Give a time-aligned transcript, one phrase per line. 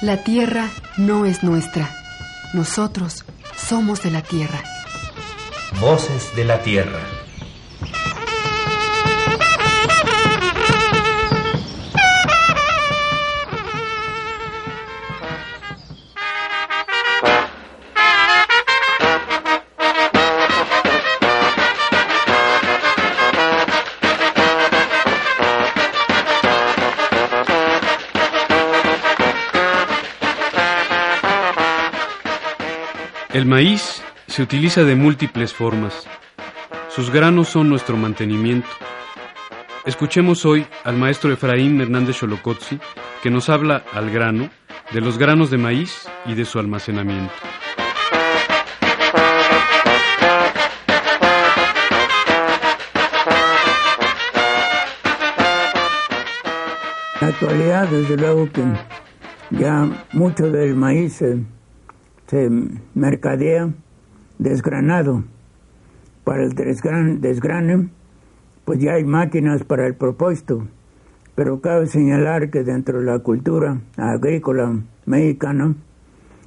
[0.00, 1.90] La tierra no es nuestra.
[2.54, 3.24] Nosotros
[3.56, 4.62] somos de la tierra.
[5.80, 7.17] Voces de la tierra.
[33.38, 36.08] El maíz se utiliza de múltiples formas.
[36.88, 38.68] Sus granos son nuestro mantenimiento.
[39.86, 42.80] Escuchemos hoy al maestro Efraín Hernández Xolocotzi,
[43.22, 44.50] que nos habla al grano,
[44.92, 47.32] de los granos de maíz y de su almacenamiento.
[57.14, 58.64] En la actualidad, desde luego que
[59.50, 61.22] ya mucho del maíz
[62.28, 62.50] se
[62.94, 63.70] mercadea
[64.38, 65.24] desgranado.
[66.24, 67.88] Para el desgran, desgrane,
[68.64, 70.68] pues ya hay máquinas para el propósito,
[71.34, 75.74] pero cabe señalar que dentro de la cultura agrícola mexicana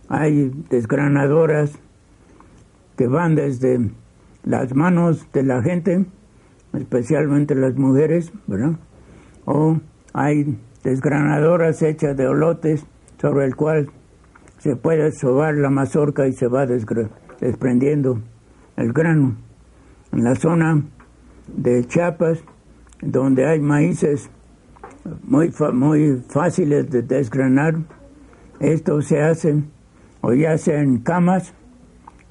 [0.07, 1.71] hay desgranadoras
[2.95, 3.89] que van desde
[4.43, 6.05] las manos de la gente,
[6.73, 8.73] especialmente las mujeres, ¿verdad?
[9.45, 9.79] O
[10.13, 12.85] hay desgranadoras hechas de olotes
[13.19, 13.89] sobre el cual
[14.61, 18.21] se puede sobar la mazorca y se va desprendiendo
[18.77, 19.35] el grano.
[20.11, 20.83] En la zona
[21.47, 22.43] de Chiapas,
[23.01, 24.29] donde hay maíces
[25.23, 27.79] muy, muy fáciles de desgranar,
[28.59, 29.63] esto se hace
[30.21, 31.55] o ya sea en camas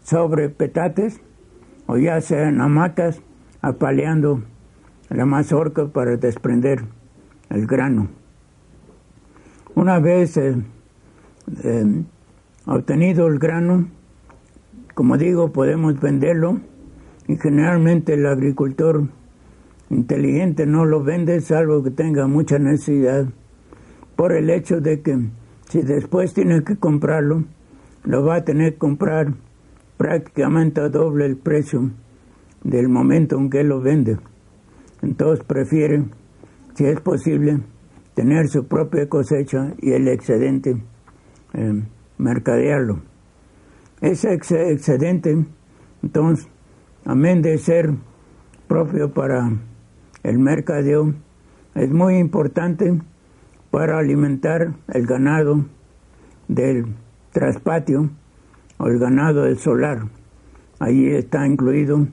[0.05, 1.21] sobre petates
[1.87, 3.21] o ya sea en hamacas
[3.61, 4.45] apaleando
[5.09, 6.85] la mazorca para desprender
[7.49, 8.07] el grano.
[9.75, 10.55] Una vez eh,
[11.65, 12.05] eh,
[12.67, 13.89] obtenido el grano,
[14.95, 16.61] como digo, podemos venderlo
[17.27, 19.09] y generalmente el agricultor
[19.89, 23.27] inteligente no lo vende salvo que tenga mucha necesidad
[24.17, 25.31] por el hecho de que
[25.69, 27.45] si después tiene que comprarlo,
[28.05, 29.35] lo va a tener que comprar
[29.97, 31.91] prácticamente a doble el precio
[32.65, 34.19] del momento en que lo vende.
[35.03, 36.05] Entonces prefiere,
[36.75, 37.61] si es posible,
[38.15, 40.83] tener su propia cosecha y el excedente
[41.55, 41.83] eh,
[42.21, 43.01] mercadearlo.
[44.01, 45.45] Ese excedente,
[46.03, 46.49] entonces,
[47.05, 47.93] amén de ser
[48.69, 49.51] propio para
[50.23, 51.15] el mercadeo,
[51.75, 53.01] es muy importante
[53.71, 55.65] para alimentar el ganado
[56.49, 56.87] del
[57.33, 58.11] traspatio
[58.79, 60.09] o el ganado del solar.
[60.79, 62.07] Allí está incluido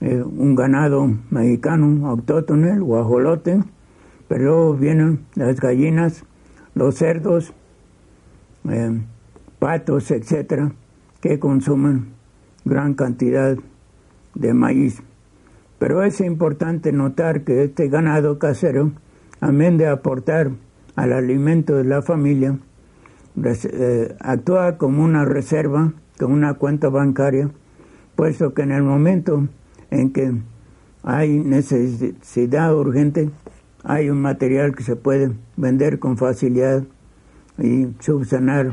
[0.00, 3.62] eh, un ganado mexicano autóctono, el guajolote,
[4.28, 6.24] pero luego vienen las gallinas,
[6.74, 7.52] los cerdos,
[8.68, 9.00] eh,
[9.60, 10.72] patos, etcétera,
[11.20, 12.08] que consumen
[12.64, 13.56] gran cantidad
[14.34, 15.02] de maíz.
[15.78, 18.90] Pero es importante notar que este ganado casero,
[19.40, 20.50] amén de aportar
[20.96, 22.58] al alimento de la familia,
[23.44, 27.50] eh, actúa como una reserva, como una cuenta bancaria,
[28.16, 29.46] puesto que en el momento
[29.90, 30.32] en que
[31.02, 33.30] hay necesidad urgente,
[33.84, 36.84] hay un material que se puede vender con facilidad
[37.58, 38.72] y subsanar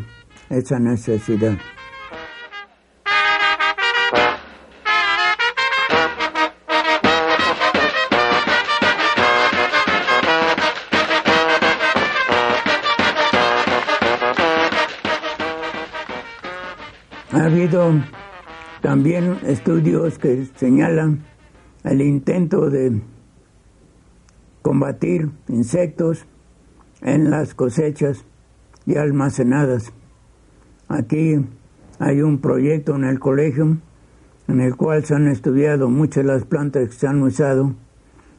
[0.50, 1.58] esa necesidad.
[17.32, 17.92] Ha habido
[18.82, 21.26] también estudios que señalan
[21.84, 23.02] el intento de
[24.62, 26.26] combatir insectos
[27.02, 28.26] en las cosechas
[28.86, 29.94] y almacenadas.
[30.88, 31.46] Aquí
[32.00, 33.78] hay un proyecto en el colegio
[34.48, 37.76] en el cual se han estudiado muchas de las plantas que se han usado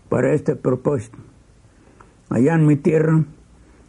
[0.08, 1.18] para este propósito.
[2.30, 3.24] Allá en mi tierra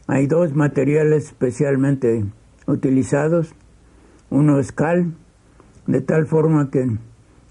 [0.07, 2.25] hay dos materiales especialmente
[2.67, 3.53] utilizados.
[4.29, 5.13] Uno es cal,
[5.88, 6.97] de tal forma que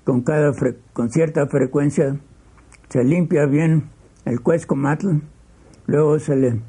[0.05, 0.52] con, cada
[0.93, 2.19] con cierta frecuencia
[2.90, 3.90] se limpia bien
[4.25, 5.20] el cuescomatl,
[5.87, 6.60] luego se le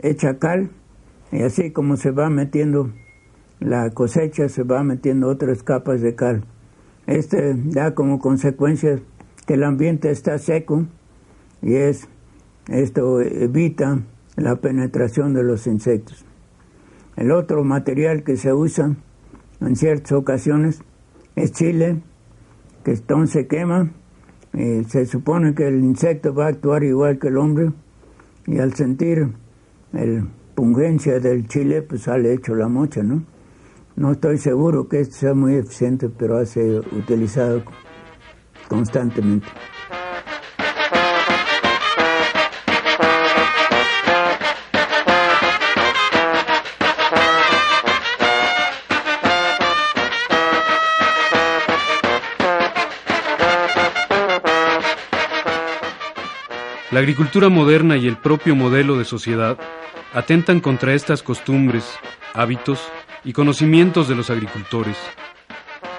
[0.00, 0.70] echa cal
[1.32, 2.90] y así como se va metiendo
[3.60, 6.44] la cosecha, se va metiendo otras capas de cal.
[7.06, 9.00] Este da como consecuencia
[9.46, 10.86] que el ambiente está seco
[11.60, 12.08] y es
[12.68, 14.00] esto evita
[14.36, 16.24] la penetración de los insectos.
[17.16, 18.96] El otro material que se usa
[19.60, 20.82] en ciertas ocasiones
[21.36, 22.02] es chile,
[22.84, 23.90] que entonces se quema.
[24.52, 27.72] Y se supone que el insecto va a actuar igual que el hombre
[28.46, 29.28] y al sentir
[29.92, 33.24] el pungencia del chile, pues sale hecho la mocha, ¿no?
[33.96, 37.62] No estoy seguro que esto sea muy eficiente, pero ha sido utilizado
[38.66, 39.46] constantemente.
[56.90, 59.56] La agricultura moderna y el propio modelo de sociedad
[60.12, 61.84] atentan contra estas costumbres,
[62.34, 62.88] hábitos
[63.24, 64.96] y conocimientos de los agricultores.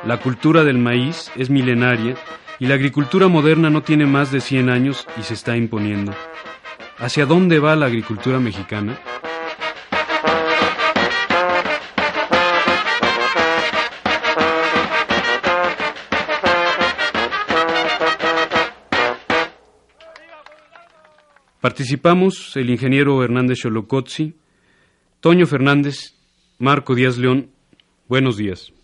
[0.05, 2.15] La cultura del maíz es milenaria
[2.59, 6.13] y la agricultura moderna no tiene más de 100 años y se está imponiendo.
[6.97, 8.97] ¿Hacia dónde va la agricultura mexicana?
[21.59, 24.35] Participamos el ingeniero Hernández Xolocotzi,
[25.19, 26.14] Toño Fernández,
[26.57, 27.49] Marco Díaz León.
[28.07, 28.74] Buenos días.